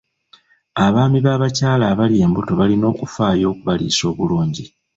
[0.85, 4.65] Abaami b'abakyala abali embuto balina okufaayo okubaliisa obulungi.